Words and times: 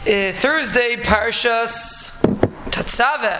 Uh, 0.00 0.32
Thursday, 0.32 0.96
Parshas 0.96 2.10
Tatzave, 2.70 3.36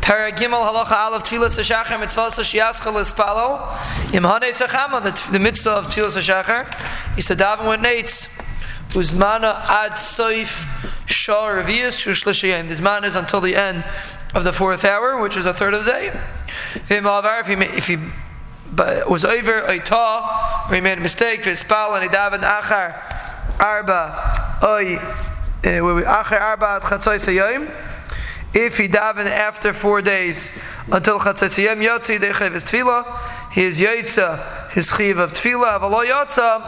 Paragimel 0.00 0.66
Halacha 0.66 0.90
Aleph 0.90 1.22
Tfilas 1.22 1.56
Hashachar 1.56 2.00
Mitzvah 2.00 2.22
Shiascha 2.22 2.92
Lispalo, 2.92 3.68
Imhane 4.10 4.50
Tzachama, 4.50 5.00
the, 5.00 5.30
the 5.30 5.38
mitzvah 5.38 5.70
of 5.70 5.86
Tfilas 5.86 6.16
Hashachar, 6.18 7.16
is 7.16 7.26
to 7.26 7.36
daven 7.36 7.70
with 7.70 7.78
nates. 7.78 8.26
Uzmana 8.94 9.60
ad 9.68 9.92
soif 9.92 10.66
shah 11.06 11.50
revius 11.50 12.04
shushlishyim. 12.04 12.66
This 12.66 12.80
man 12.80 13.04
is 13.04 13.14
until 13.14 13.40
the 13.40 13.54
end 13.54 13.84
of 14.34 14.42
the 14.42 14.52
fourth 14.52 14.84
hour, 14.84 15.22
which 15.22 15.36
is 15.36 15.46
a 15.46 15.54
third 15.54 15.72
of 15.72 15.84
the 15.84 15.92
day. 15.92 16.20
If 16.74 17.46
he, 17.46 17.54
if 17.76 17.86
he 17.86 17.96
was 19.08 19.24
over 19.24 19.60
a 19.60 19.78
ta, 19.78 20.66
or 20.68 20.74
he 20.74 20.80
made 20.80 20.98
a 20.98 21.00
mistake, 21.00 21.44
for 21.44 21.50
v'espal 21.50 21.94
and 21.94 22.02
he 22.02 22.08
davened 22.08 22.42
achar 22.42 23.00
arba 23.60 24.58
oy 24.64 24.98
uh, 25.66 25.84
where 25.84 25.94
we. 25.96 26.02
If 28.54 28.78
he 28.78 28.88
daven 28.88 29.26
after 29.26 29.72
four 29.72 30.00
days 30.00 30.56
until 30.90 31.18
chatzos 31.18 31.58
hayom 31.58 31.84
yotzi 31.84 32.18
dechev 32.18 32.54
his 32.54 32.64
tefillah, 32.64 33.52
he 33.52 33.64
is 33.64 33.80
yotza 33.80 34.70
his 34.70 34.90
chiv 34.96 35.18
of 35.18 35.32
tefillah. 35.32 35.80
Avalo 35.80 36.06
yotza. 36.06 36.62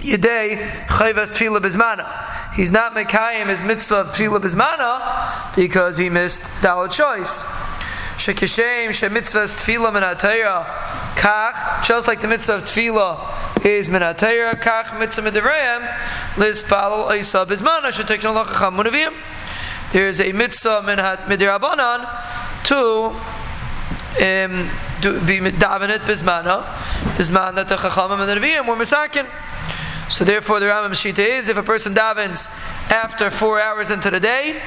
Yedei 0.00 0.86
chayvas 0.88 1.30
tefillah 1.30 1.60
bizmana. 1.60 2.52
He's 2.54 2.72
not 2.72 2.94
mekayim 2.94 3.46
his 3.46 3.62
mitzvah 3.62 4.00
of 4.00 4.08
tefillah 4.08 4.40
bizmana 4.40 5.54
because 5.56 5.96
he 5.96 6.10
missed 6.10 6.42
dalit 6.60 6.92
choice. 6.92 7.44
Shekishem 8.18 8.88
shemitzvahs 8.88 9.54
tefillah 9.54 9.92
min 9.92 10.02
kach, 11.16 11.84
just 11.84 12.08
like 12.08 12.20
the 12.20 12.28
mitzvah 12.28 12.56
of 12.56 12.62
tefillah 12.64 13.64
is 13.64 13.88
min 13.88 14.02
kach 14.02 14.98
mitzvah 14.98 15.30
midivrayim, 15.30 16.38
liz 16.38 16.62
palal 16.62 17.08
oisa 17.08 17.46
bizmana 17.46 17.88
shetekna 17.88 18.44
lachacham 18.44 18.80
munavim. 18.80 19.12
There 19.92 20.08
is 20.08 20.20
a 20.20 20.32
mitzvah 20.32 20.82
min 20.82 20.98
midirabanan 20.98 22.08
to 22.64 23.14
um, 24.16 24.70
do, 25.00 25.20
be 25.26 25.40
davenet 25.40 26.00
bizmana, 26.00 26.64
bizman 27.16 27.54
that 27.54 27.68
the 27.68 27.76
chachamim 27.76 28.20
and 28.20 28.28
the 28.28 28.46
neviim 28.46 28.66
were 28.66 28.76
misakin. 28.76 29.26
So 30.10 30.24
therefore, 30.24 30.60
the 30.60 30.66
Rambam 30.66 30.90
Shita 30.90 31.20
is 31.20 31.48
if 31.48 31.56
a 31.56 31.62
person 31.62 31.94
davens 31.94 32.50
after 32.90 33.30
four 33.30 33.60
hours 33.60 33.88
into 33.88 34.10
the 34.10 34.20
day, 34.20 34.60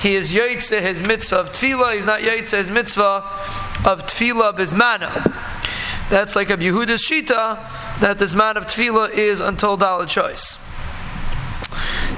he 0.00 0.14
is 0.14 0.34
yoitze 0.34 0.78
his 0.80 1.00
mitzvah 1.00 1.36
of 1.36 1.50
tefillah. 1.50 1.94
He's 1.94 2.04
not 2.04 2.20
yoitze 2.20 2.56
his 2.56 2.70
mitzvah 2.70 3.24
of 3.86 4.04
tefillah 4.06 4.54
bismana. 4.54 5.32
That's 6.10 6.34
like 6.34 6.50
a 6.50 6.56
Yehuda's 6.56 7.02
shita 7.08 8.00
that 8.00 8.18
this 8.18 8.34
man 8.34 8.56
of 8.56 8.66
tefillah 8.66 9.10
is 9.12 9.40
until 9.40 9.78
dalit 9.78 10.08
choice. 10.08 10.58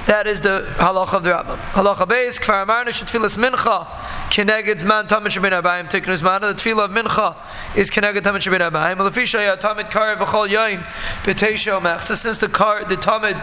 That 0.07 0.25
is 0.25 0.41
the 0.41 0.65
halacha 0.77 1.13
of 1.13 1.23
the 1.23 1.29
Rambam. 1.29 1.57
Halacha 1.73 2.07
beis 2.07 2.39
kfar 2.39 2.63
amarna 2.63 2.89
shetfilas 2.89 3.37
mincha 3.37 3.85
keneged 4.31 4.83
zman 4.83 5.07
tamid 5.07 5.27
shabin 5.27 5.61
abayim 5.61 5.89
tiknu 5.89 6.19
zman. 6.19 6.41
The 6.41 6.55
tefillah 6.55 6.85
of 6.85 6.91
mincha 6.91 7.35
is 7.77 7.91
keneged 7.91 8.17
tamid 8.17 8.41
shabin 8.41 8.67
abayim. 8.67 8.97
Lefisha 8.97 9.45
ya 9.45 9.53
uh, 9.53 9.57
tamid 9.57 9.91
kar 9.91 10.15
b'chol 10.17 10.49
yain 10.49 10.79
b'teisha 11.23 11.79
omechza. 11.79 12.15
Since 12.15 12.39
the 12.39 12.49
car 12.49 12.83
the 12.83 12.97
tamid 12.97 13.39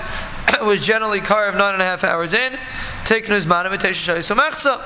was 0.66 0.84
generally 0.84 1.20
of 1.20 1.26
nine 1.54 1.74
and 1.74 1.82
a 1.82 1.84
half 1.84 2.02
hours 2.02 2.34
in, 2.34 2.52
tiknu 3.04 3.40
zman 3.40 3.66
b'teisha 3.66 4.16
shayis 4.16 4.34
omechza. 4.34 4.80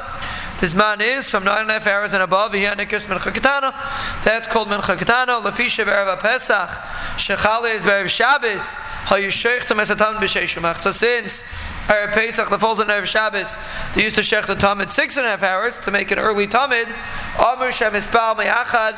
This 0.65 0.75
man 0.75 1.03
is 1.03 1.31
from 1.31 1.45
nine 1.45 1.61
and 1.61 1.71
a 1.71 1.75
half 1.75 1.87
hours 1.87 2.15
and 2.15 2.23
above. 2.23 2.53
That's 2.53 2.65
called 3.05 4.69
mincha 4.69 4.97
katana. 4.97 5.33
Lefisha 5.43 5.85
be'erva 5.85 6.19
pesach. 6.19 6.71
Shechale 7.19 7.75
is 7.75 7.83
be'erv 7.83 8.09
Shabbos. 8.09 8.77
Hayusheichtam 9.05 9.79
esatam 9.79 10.15
b'sheish 10.15 10.59
omechza. 10.59 10.95
Since 10.95 11.45
Erev 11.87 12.15
Pesach 12.15 12.49
that 12.49 12.61
falls 12.61 12.81
on 12.81 13.05
Shabbos, 13.05 13.59
they 13.95 14.05
used 14.05 14.17
to 14.17 14.23
shech 14.23 14.47
the 14.47 14.55
Tamid 14.55 14.89
six 14.89 15.19
and 15.19 15.27
a 15.27 15.29
half 15.29 15.43
hours 15.43 15.77
to 15.77 15.91
make 15.91 16.11
an 16.11 16.19
early 16.19 16.47
Tamid. 16.47 16.91
Amr 17.39 17.71
Shem 17.71 17.93
Ispal 17.93 18.35
Me'achad 18.39 18.95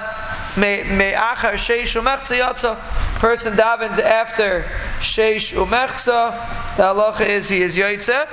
Me'achar 0.57 1.55
Sheish 1.55 2.01
Umechza 2.01 2.39
Yatza. 2.39 2.77
Person 3.19 3.55
davens 3.55 3.99
after 3.99 4.65
Sheish 5.01 5.53
Umechza. 5.53 6.31
The 6.77 6.85
halacha 6.85 7.27
is 7.27 7.49
he 7.49 7.61
is 7.61 7.77
Yaitze. 7.77 8.29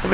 From 0.00 0.10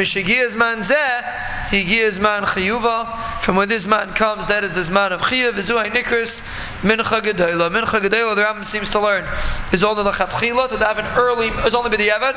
where 3.57 3.67
this 3.67 3.87
man 3.87 4.15
comes, 4.15 4.47
that 4.47 4.65
is 4.65 4.75
this 4.75 4.89
man 4.89 5.13
of 5.13 5.21
chiyuv. 5.21 5.53
Vizuay 5.53 5.91
nikris 5.91 6.43
mincha 6.81 7.21
gedayla. 7.21 7.71
Mincha 7.71 8.01
gedayla. 8.01 8.35
The 8.35 8.43
Rambam 8.43 8.65
seems 8.65 8.89
to 8.91 9.01
learn 9.01 9.27
is 9.73 9.85
only 9.85 10.03
the 10.03 10.11
lechatchila 10.11 10.71
to 10.71 10.79
have 10.79 10.99
an 10.99 11.05
early. 11.19 11.49
Is 11.67 11.75
only 11.75 11.91
b'diavad 11.91 12.33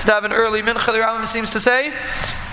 to 0.00 0.12
have 0.12 0.22
an 0.22 0.32
early 0.32 0.62
mincha. 0.62 0.92
The 0.92 1.00
Rambam 1.00 1.26
seems 1.26 1.50
to 1.50 1.58
say, 1.58 1.92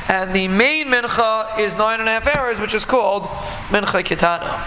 and 0.07 0.33
the 0.33 0.47
main 0.47 0.87
mincha 0.87 1.59
is 1.59 1.77
nine 1.77 1.99
and 1.99 2.09
a 2.09 2.13
half 2.13 2.25
hours, 2.25 2.59
which 2.59 2.73
is 2.73 2.85
called 2.85 3.25
mincha 3.69 4.03
kitana. 4.03 4.49